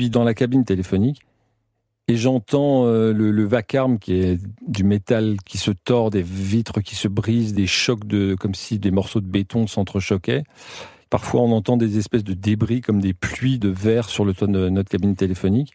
[0.00, 1.20] suis dans la cabine téléphonique
[2.08, 6.94] et j'entends euh, le, vacarme qui est du métal qui se tord, des vitres qui
[6.94, 10.42] se brisent, des chocs de, comme si des morceaux de béton s'entrechoquaient.
[11.10, 14.48] Parfois, on entend des espèces de débris comme des pluies de verre sur le toit
[14.48, 15.72] de notre cabine téléphonique.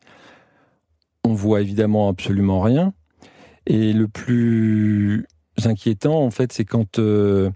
[1.24, 2.94] On voit évidemment absolument rien.
[3.68, 5.28] Et le plus
[5.64, 7.52] inquiétant, en fait, c'est quand euh,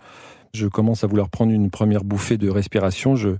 [0.53, 3.31] je commence à vouloir prendre une première bouffée de respiration, je,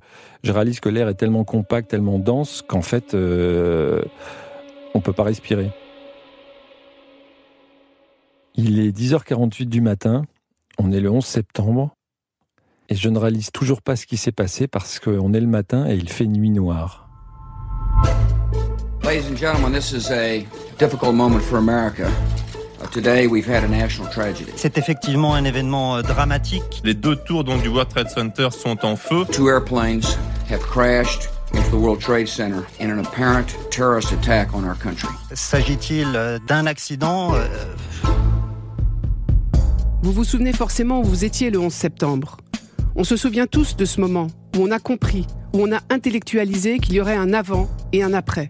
[0.43, 4.01] réalise que l'air est tellement compact, tellement dense, qu'en fait, euh,
[4.93, 5.71] on ne peut pas respirer.
[8.55, 10.23] Il est 10h48 du matin,
[10.77, 11.95] on est le 11 septembre,
[12.89, 15.87] et je ne réalise toujours pas ce qui s'est passé parce qu'on est le matin
[15.87, 17.07] et il fait nuit noire.
[19.03, 20.45] Ladies and gentlemen, this is a
[20.77, 22.09] difficult moment for America.
[24.55, 26.81] C'est effectivement un événement euh, dramatique.
[26.83, 29.25] Les deux tours donc, du World Trade Center sont en feu.
[29.31, 30.17] Two airplanes
[30.49, 35.09] have crashed into the World Trade Center in an apparent terrorist attack on our country.
[35.33, 37.45] S'agit-il d'un accident euh,
[40.01, 42.37] Vous vous souvenez forcément où vous étiez le 11 septembre.
[42.95, 46.79] On se souvient tous de ce moment où on a compris, où on a intellectualisé
[46.79, 48.49] qu'il y aurait un avant et un après.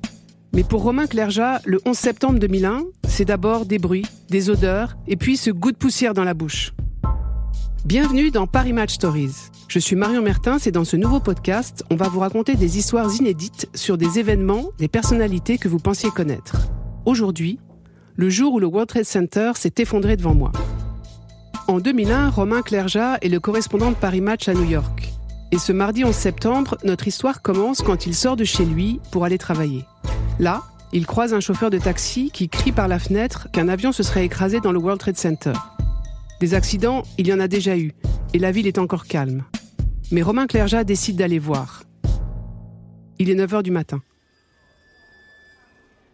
[0.51, 5.15] Mais pour Romain Clergeat, le 11 septembre 2001, c'est d'abord des bruits, des odeurs, et
[5.15, 6.73] puis ce goût de poussière dans la bouche.
[7.85, 9.35] Bienvenue dans Paris Match Stories.
[9.67, 13.13] Je suis Marion Mertens et dans ce nouveau podcast, on va vous raconter des histoires
[13.13, 16.67] inédites sur des événements, des personnalités que vous pensiez connaître.
[17.05, 17.59] Aujourd'hui,
[18.15, 20.51] le jour où le World Trade Center s'est effondré devant moi.
[21.67, 25.13] En 2001, Romain Clergeat est le correspondant de Paris Match à New York.
[25.51, 29.25] Et ce mardi 11 septembre, notre histoire commence quand il sort de chez lui pour
[29.25, 29.85] aller travailler.
[30.39, 34.03] Là, il croise un chauffeur de taxi qui crie par la fenêtre qu'un avion se
[34.03, 35.51] serait écrasé dans le World Trade Center.
[36.39, 37.93] Des accidents, il y en a déjà eu,
[38.33, 39.43] et la ville est encore calme.
[40.11, 41.83] Mais Romain Clergeat décide d'aller voir.
[43.19, 44.01] Il est 9h du matin.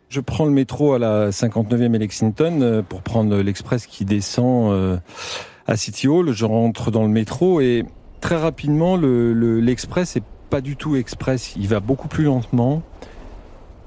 [0.09, 4.73] Je prends le métro à la 59e et Lexington euh, pour prendre l'express qui descend
[4.73, 4.97] euh,
[5.67, 6.31] à City Hall.
[6.31, 7.85] Je rentre dans le métro et
[8.21, 11.53] très rapidement, l'express le, n'est pas du tout express.
[11.58, 12.81] Il va beaucoup plus lentement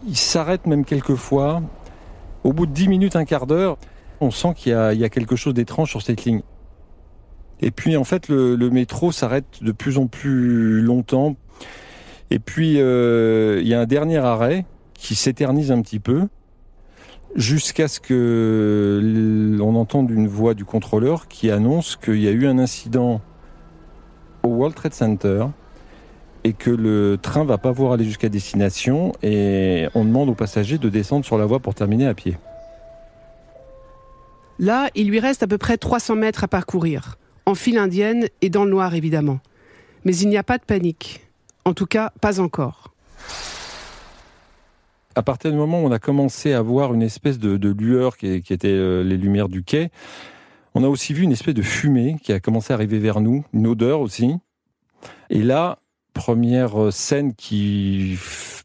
[0.06, 1.62] il s'arrête même quelquefois.
[2.44, 3.78] Au bout de 10 minutes, un quart d'heure,
[4.20, 6.42] on sent qu'il y, a quelque chose d'étrange sur cette ligne.
[7.60, 11.36] Et puis en fait, le, métro s'arrête de plus en plus longtemps.
[12.30, 14.64] Et puis euh, il y a un dernier arrêt
[14.94, 16.28] qui s'éternise un petit peu
[17.34, 22.46] jusqu'à ce que on entende une voix du contrôleur qui annonce qu'il y a eu
[22.46, 23.20] un incident
[24.42, 25.46] au World Trade Center
[26.48, 30.78] et que le train va pas voir aller jusqu'à destination et on demande aux passagers
[30.78, 32.38] de descendre sur la voie pour terminer à pied.
[34.58, 38.48] Là, il lui reste à peu près 300 mètres à parcourir, en file indienne et
[38.48, 39.40] dans le noir évidemment.
[40.04, 41.26] Mais il n'y a pas de panique.
[41.66, 42.94] En tout cas, pas encore.
[45.14, 48.40] À partir du moment où on a commencé à voir une espèce de, lueur qui,
[48.40, 49.90] qui était euh, les lumières du quai,
[50.74, 53.44] on a aussi vu une espèce de fumée qui a commencé à arriver vers nous,
[53.52, 54.34] une odeur aussi.
[55.28, 55.78] Et là,
[56.18, 58.18] première euh, scène qui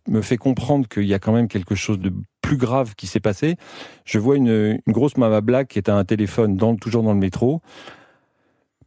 [0.08, 3.20] me fait comprendre qu'il y a quand même quelque chose de plus grave qui s'est
[3.20, 3.58] passé.
[4.06, 7.62] Je vois une, grosse mama black qui est à un téléphone, toujours dans le métro,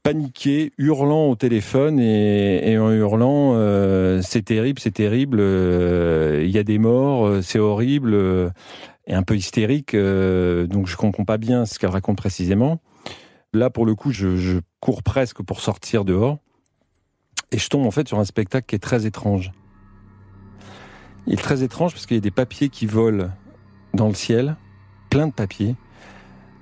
[0.02, 6.58] paniquée, hurlant au téléphone et, en hurlant euh, c'est terrible, c'est terrible, euh, il y
[6.58, 8.52] a des morts, c'est horrible,
[9.06, 9.94] et un peu hystérique.
[9.94, 12.80] donc je comprends pas bien ce qu'elle raconte précisément.
[13.52, 16.38] Là, pour le coup, je cours presque pour sortir dehors.
[17.52, 19.52] Et je tombe en fait sur un spectacle qui est très étrange.
[21.26, 23.30] Il est très étrange parce qu'il y a des papiers qui volent
[23.94, 24.56] dans le ciel,
[25.10, 25.74] plein de papiers,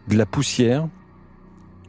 [0.09, 0.89] de la poussière.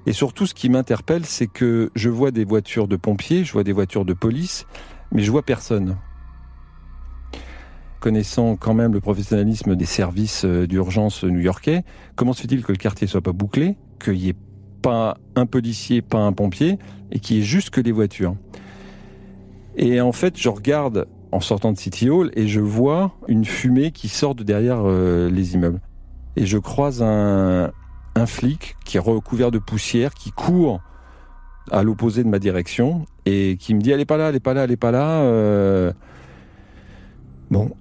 [0.05, 3.63] Et surtout, ce qui m'interpelle, c'est que je vois des voitures de pompiers, je vois
[3.63, 4.65] des voitures de police,
[5.11, 5.97] mais je vois personne.
[7.99, 11.83] Connaissant quand même le professionnalisme des services euh, d'urgence new-yorkais,
[12.15, 14.35] comment se fait-il que le quartier soit pas bouclé, qu'il n'y ait
[14.83, 16.77] pas un policier, pas un pompier,
[17.11, 18.35] et qu'il y ait juste que des voitures?
[19.77, 23.91] Et en fait, je regarde en sortant de City Hall et je vois une fumée
[23.91, 25.81] qui sort de derrière euh, les immeubles.
[26.37, 27.71] Et je croise un,
[28.25, 30.81] flic qui est recouvert de poussière, qui court
[31.71, 34.39] à l'opposé de ma direction et qui me dit elle est pas là, elle est
[34.39, 35.21] pas là, elle est pas là.
[35.23, 35.91] Euh...
[37.51, 37.71] Bon.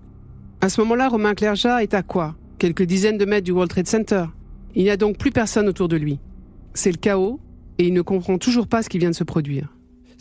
[0.60, 2.34] À ce moment-là, Romain Clergeat est à quoi?
[2.58, 4.24] Quelques dizaines de mètres du World Trade Center.
[4.74, 6.18] Il n'y a donc plus personne autour de lui.
[6.74, 7.38] C'est le chaos
[7.78, 9.74] et il ne comprend toujours pas ce qui vient de se produire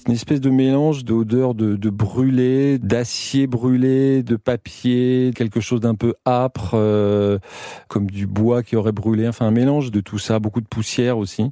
[0.07, 5.95] une espèce de mélange d'odeurs de, de brûlé, d'acier brûlé, de papier, quelque chose d'un
[5.95, 7.39] peu âpre, euh,
[7.87, 9.27] comme du bois qui aurait brûlé.
[9.27, 11.51] Enfin, un mélange de tout ça, beaucoup de poussière aussi.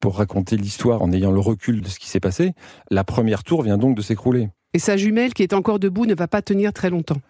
[0.00, 2.52] Pour raconter l'histoire en ayant le recul de ce qui s'est passé,
[2.90, 4.48] la première tour vient donc de s'écrouler.
[4.74, 7.20] Et sa jumelle qui est encore debout ne va pas tenir très longtemps.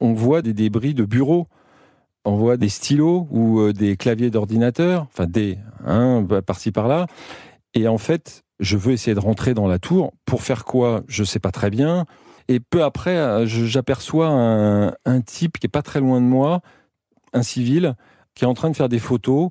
[0.00, 1.46] on voit des débris de bureaux.
[2.24, 7.06] On voit des stylos ou euh, des claviers d'ordinateur, enfin des, hein, par-ci par-là.
[7.74, 10.14] Et en fait, je veux essayer de rentrer dans la tour.
[10.24, 12.06] Pour faire quoi Je sais pas très bien.
[12.48, 16.60] Et peu après, euh, j'aperçois un, un, type qui est pas très loin de moi,
[17.32, 17.94] un civil,
[18.34, 19.50] qui est en train de faire des photos.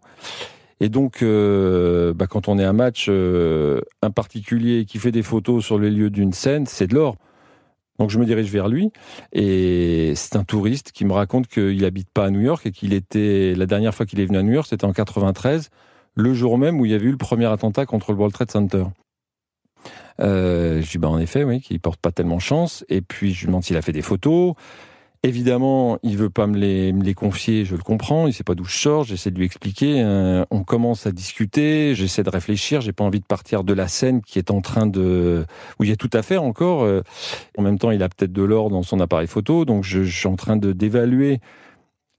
[0.79, 5.21] Et donc, euh, bah, quand on est à match, euh, un particulier qui fait des
[5.21, 7.17] photos sur le lieu d'une scène, c'est de l'or.
[7.99, 8.91] Donc je me dirige vers lui
[9.31, 12.93] et c'est un touriste qui me raconte qu'il habite pas à New York et qu'il
[12.93, 15.69] était la dernière fois qu'il est venu à New York, c'était en 93,
[16.15, 18.51] le jour même où il y avait eu le premier attentat contre le World Trade
[18.51, 18.83] Center.
[20.19, 23.41] Euh, je dis bah en effet oui qu'il porte pas tellement chance et puis je
[23.41, 24.53] lui demande s'il a fait des photos.
[25.23, 28.55] Évidemment, il veut pas me les, me les confier, je le comprends, il sait pas
[28.55, 32.81] d'où je sors, j'essaie de lui expliquer, euh, on commence à discuter, j'essaie de réfléchir,
[32.81, 35.45] j'ai pas envie de partir de la scène qui est en train de...
[35.79, 36.81] où il y a tout à faire encore.
[36.81, 37.03] Euh.
[37.55, 40.17] en même temps, il a peut-être de l'or dans son appareil photo, donc je, je
[40.17, 41.39] suis en train de d'évaluer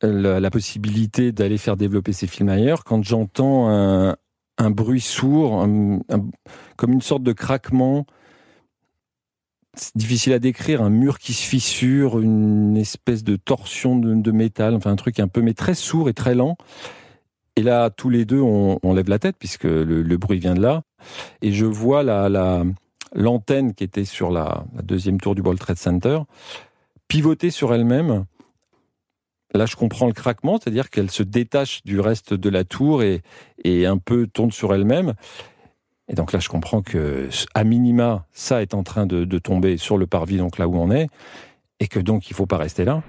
[0.02, 5.66] la, la, possibilité d'aller faire développer ses films ailleurs quand j'entends un, bruit sourd,
[6.76, 8.06] comme une sorte de craquement
[9.94, 14.90] difficile à décrire, un mur qui se fissure, une espèce de torsion de, métal, enfin
[14.90, 16.56] un truc un peu, mais très sourd et très lent.
[17.56, 20.82] Et là, tous les deux, on, lève la tête puisque le, bruit vient de là.
[21.40, 22.64] Et je vois la,
[23.14, 26.20] l'antenne qui était sur la, deuxième tour du World Trade Center
[27.08, 28.24] pivoter sur elle-même.
[29.54, 33.22] Là, je comprends le craquement, c'est-à-dire qu'elle se détache du reste de la tour et,
[33.64, 35.14] un peu tourne sur elle-même.
[36.08, 39.98] Et donc là, je comprends que, à minima, ça est en train de, tomber sur
[39.98, 41.08] le parvis, donc là où on est,
[41.80, 43.02] et que donc il ne faut pas rester là.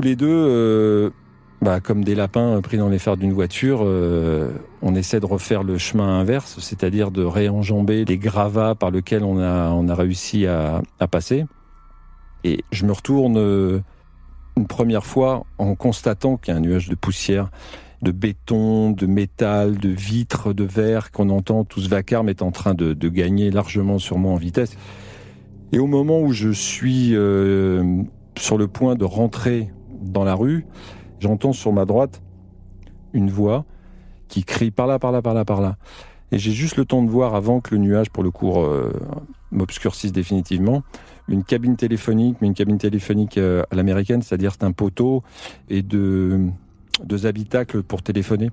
[0.00, 1.10] Les deux, euh,
[1.62, 4.50] bah, comme des lapins pris dans les phares d'une voiture, euh,
[4.82, 9.38] on essaie de refaire le chemin inverse, c'est-à-dire de réenjamber les gravats par lesquels on
[9.38, 11.44] a, on a réussi à, passer.
[12.44, 13.80] Et je me retourne euh,
[14.56, 17.50] une première fois en constatant qu'il y a un nuage de poussière,
[18.02, 21.64] de béton, de métal, de vitres, de verre qu'on entend.
[21.64, 24.76] Tout ce vacarme est en train de, gagner largement sur moi en vitesse.
[25.72, 27.14] Et au moment où je suis
[28.38, 29.70] sur le point de rentrer
[30.00, 30.66] dans la rue,
[31.20, 32.22] j'entends sur ma droite
[33.12, 33.64] une voix
[34.28, 35.76] qui crie par là, par là, par là, par là.
[36.32, 38.92] Et j'ai juste le temps de voir avant que le nuage, pour le coup, euh,
[39.50, 40.82] m'obscurcisse définitivement,
[41.28, 45.24] une cabine téléphonique, mais une cabine téléphonique euh, à l'américaine, c'est-à-dire c'est un poteau
[45.68, 46.40] et deux,
[47.04, 48.50] deux habitacles pour téléphoner.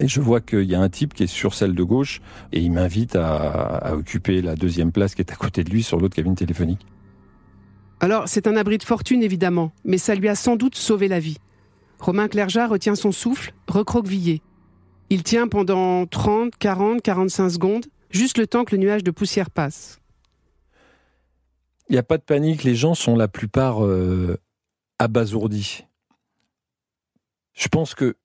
[0.00, 2.20] Et je vois qu'il y a un type qui est sur celle de gauche
[2.52, 3.36] et il m'invite à,
[3.76, 6.84] à occuper la deuxième place qui est à côté de lui sur l'autre cabine téléphonique.
[8.00, 11.18] Alors, c'est un abri de fortune, évidemment, mais ça lui a sans doute sauvé la
[11.18, 11.38] vie.
[11.98, 14.42] Romain Clergeat retient son souffle, recroquevillé.
[15.08, 19.50] Il tient pendant 30, 40, 45 secondes, juste le temps que le nuage de poussière
[19.50, 19.98] passe.
[21.88, 24.36] Il n'y a pas de panique, les gens sont la plupart euh,
[24.98, 25.84] abasourdis.
[27.54, 28.16] Je pense que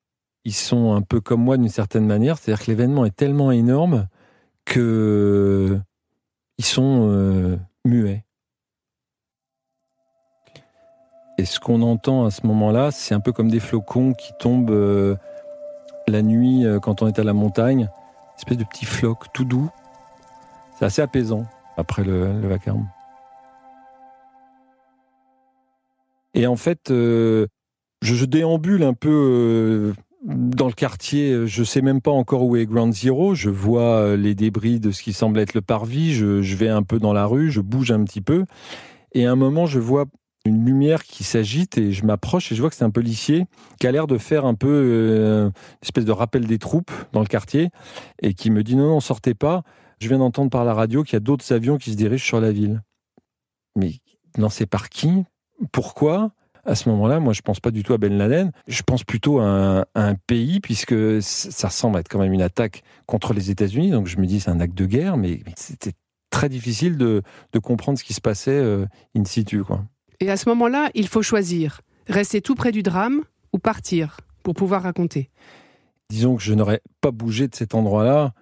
[0.43, 4.07] ils sont un peu comme moi d'une certaine manière, c'est-à-dire que l'événement est tellement énorme
[4.65, 5.79] que
[6.57, 8.25] ils sont euh, muets.
[11.41, 14.69] Et ce qu'on entend à ce moment-là, c'est un peu comme des flocons qui tombent
[14.69, 15.15] euh,
[16.07, 17.89] la nuit euh, quand on est à la montagne.
[17.89, 19.67] Une espèce de petits flocs tout doux.
[20.77, 22.87] C'est assez apaisant après le, vacarme.
[26.35, 27.47] Et en fait, euh,
[28.03, 31.47] je, déambule un peu dans le quartier.
[31.47, 33.33] Je sais même pas encore où est Ground Zero.
[33.33, 36.13] Je vois les débris de ce qui semble être le parvis.
[36.13, 37.49] Je vais un peu dans la rue.
[37.49, 38.45] Je bouge un petit peu.
[39.13, 40.05] Et à un moment, je vois
[40.45, 43.45] une lumière qui s'agite et je m'approche et je vois que c'est un policier
[43.79, 45.51] qui a l'air de faire un peu euh, une
[45.83, 47.69] espèce de rappel des troupes dans le quartier
[48.21, 49.63] et qui me dit non non sortez pas
[49.99, 52.41] je viens d'entendre par la radio qu'il y a d'autres avions qui se dirigent sur
[52.41, 52.81] la ville
[53.75, 53.93] mais
[54.37, 55.25] lancé par qui?
[55.71, 56.31] Pourquoi?
[56.63, 58.51] À ce moment-là, moi, je pense pas du tout à Ben Laden.
[58.67, 63.33] Je pense plutôt à un, pays, puisque ça semble être quand même une attaque contre
[63.33, 63.89] les États-Unis.
[63.89, 65.93] Donc, je me dis, c'est un acte de guerre, mais, c'était
[66.29, 68.85] très difficile de, de, comprendre ce qui se passait euh,
[69.17, 69.83] in situ, quoi.
[70.21, 71.81] Et à ce moment-là, il faut choisir.
[72.07, 73.23] Rester tout près du drame
[73.53, 75.29] ou partir pour pouvoir raconter.
[76.09, 78.33] Disons que je n'aurais pas bougé de cet endroit-là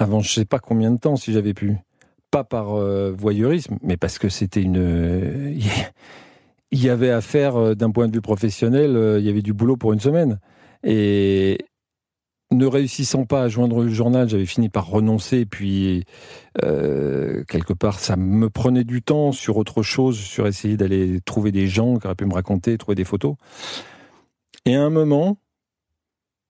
[0.00, 1.76] avant je ne sais pas combien de temps si j'avais pu.
[2.32, 5.54] Pas par euh, voyeurisme, mais parce que c'était une...
[6.72, 9.42] il y avait à faire euh, d'un point de vue professionnel, euh, il y avait
[9.42, 10.40] du boulot pour une semaine.
[10.82, 11.58] Et
[12.50, 15.44] ne réussissant pas à joindre le journal, j'avais fini par renoncer.
[15.44, 16.04] Puis,
[16.62, 21.52] euh, quelque part, ça me prenait du temps sur autre chose, sur essayer d'aller trouver
[21.52, 23.36] des gens qui auraient pu me raconter, trouver des photos.
[24.66, 25.38] Et à un moment,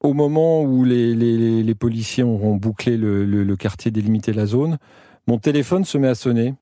[0.00, 4.78] au moment où les, policiers auront bouclé le, quartier, délimité la zone,
[5.26, 6.54] mon téléphone se met à sonner.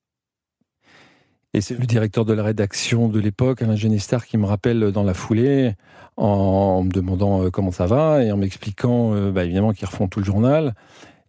[1.54, 5.02] Et c'est le directeur de la rédaction de l'époque, Alain Genestar, qui me rappelle dans
[5.02, 5.74] la foulée
[6.16, 10.08] en me demandant euh, comment ça va et en m'expliquant euh, bah, évidemment qu'ils refont
[10.08, 10.74] tout le journal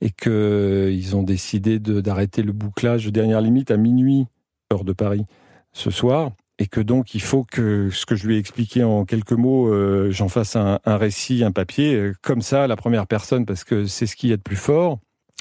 [0.02, 4.28] et qu'ils euh, ont décidé d'arrêter le bouclage de dernière limite à minuit,
[4.72, 5.26] heure de Paris,
[5.74, 6.32] ce soir.
[6.60, 9.74] Et que donc il faut que ce que je lui ai expliqué en quelques mots,
[10.12, 14.16] j'en fasse un, récit, un papier, comme ça, la première personne, parce que c'est ce
[14.16, 15.00] qu'il y a de plus fort.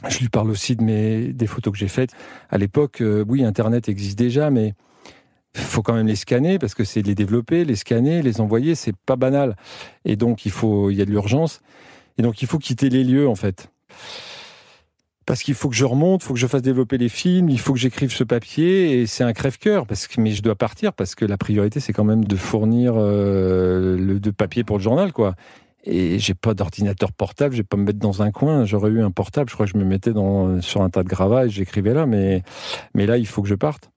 [0.08, 2.10] Je lui parle aussi de mes des photos que j'ai faites.
[2.50, 4.74] À l'époque, oui, Internet existe déjà, mais
[5.54, 8.96] faut quand même les scanner parce que c'est les développer, les scanner, les envoyer, c'est
[8.96, 9.56] pas banal.
[10.04, 11.60] Et donc il faut, il y a de l'urgence.
[12.18, 13.70] Et donc il faut quitter les lieux en fait.
[15.24, 17.60] Parce qu'il faut que je remonte, il faut que je fasse développer les films, il
[17.60, 20.92] faut que j'écrive ce papier et c'est un crève-cœur parce que mais je dois partir
[20.92, 24.82] parce que la priorité c'est quand même de fournir euh, le de papier pour le
[24.82, 25.36] journal quoi.
[25.84, 28.64] Et j'ai pas d'ordinateur portable, je vais pas me mettre dans un coin.
[28.64, 30.12] J'aurais eu un portable, je crois que je me mettais
[30.60, 32.42] sur un tas de gravats et j'écrivais là, mais
[32.94, 33.90] là il faut que je parte.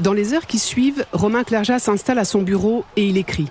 [0.00, 3.48] Dans les heures qui suivent, Romain Clergeat s'installe à son bureau et il écrit.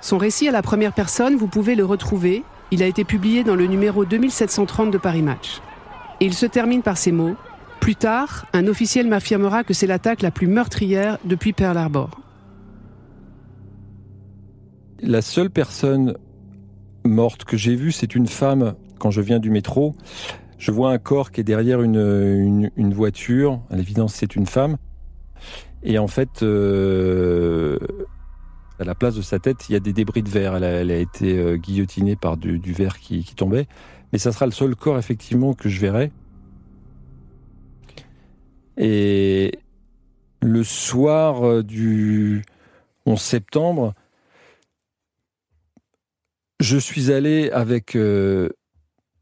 [0.00, 2.44] Son récit à la première personne, vous pouvez le retrouver.
[2.70, 5.60] Il a été publié dans le numéro 2730 de Paris Match.
[6.20, 7.36] Et il se termine par ces mots.
[7.78, 12.10] Plus tard, un officiel m'affirmera que c'est l'attaque la plus meurtrière depuis Pearl Harbor.
[15.02, 16.16] La seule personne
[17.04, 19.96] morte que j'ai vue, c'est une femme quand je viens du métro.
[20.58, 23.60] Je vois un corps qui est derrière une, voiture.
[23.68, 24.76] À l'évidence, c'est une femme.
[25.82, 27.80] Et en fait, euh,
[28.78, 30.54] à la place de sa tête, il y a des débris de verre.
[30.54, 33.66] Elle a, été euh, guillotinée par du, verre qui, tombait.
[34.12, 36.12] Mais ça sera le seul corps, effectivement, que je verrai.
[38.76, 39.58] Et
[40.40, 42.44] le soir euh, du
[43.06, 43.94] 11 septembre,
[46.62, 47.96] je suis allé avec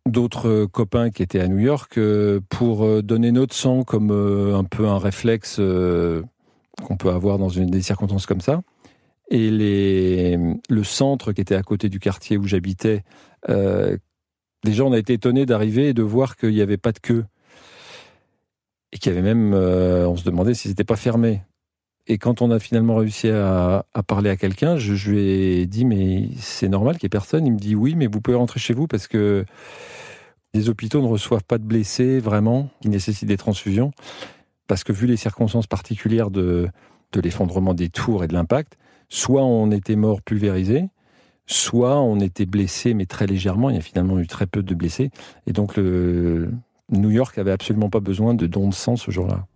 [0.06, 1.98] d'autres copains qui étaient à New York
[2.48, 5.60] pour donner notre sang comme un peu un réflexe
[6.82, 8.62] qu'on peut avoir dans une, des circonstances comme ça.
[9.30, 10.36] Et
[10.68, 13.04] le centre qui était à côté du quartier où j'habitais,
[13.48, 13.96] euh,
[14.64, 17.24] déjà on a été étonné d'arriver et de voir qu'il n'y avait pas de queue.
[18.92, 21.42] Et qu'il y avait même, euh, on se demandait si c'était pas fermé.
[22.10, 26.28] Et quand on a finalement réussi à, parler à quelqu'un, je, lui ai dit mais
[26.38, 27.46] c'est normal qu'il n'y ait personne.
[27.46, 29.44] Il me dit oui, mais vous pouvez rentrer chez vous parce que
[30.52, 33.92] les hôpitaux ne reçoivent pas de blessés vraiment qui nécessitent des transfusions
[34.66, 36.68] parce que vu les circonstances particulières de,
[37.14, 38.76] l'effondrement des tours et de l'impact,
[39.08, 40.88] soit on était mort pulvérisé,
[41.46, 43.70] soit on était blessé, mais très légèrement.
[43.70, 45.12] Il y a finalement eu très peu de blessés.
[45.46, 49.46] Et donc, New York avait absolument pas besoin de dons de sang ce jour-là.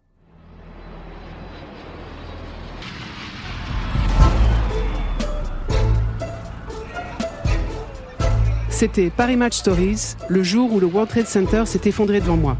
[8.75, 12.57] C'était Paris Match Stories, le jour où le World Trade Center s'est effondré devant moi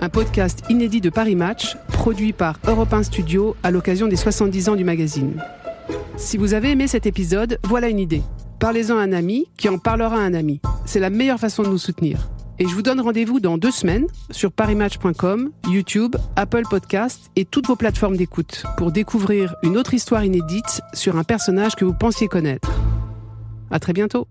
[0.00, 4.68] un podcast inédit de Paris Match, produit par Europe 1 Studio à l'occasion des 70
[4.68, 5.42] ans du magazine.
[6.16, 8.22] Si vous avez aimé cet épisode, voilà une idée.
[8.60, 10.60] Parlez-en à un ami qui en parlera à un ami.
[10.84, 12.30] C'est la meilleure façon de nous soutenir.
[12.60, 17.66] Et je vous donne rendez-vous dans deux semaines sur parismatch.com, YouTube, Apple Podcast et toutes
[17.66, 22.28] vos plateformes d'écoute pour découvrir une autre histoire inédite sur un personnage que vous pensiez
[22.28, 22.70] connaître.
[23.72, 24.28] À très bientôt.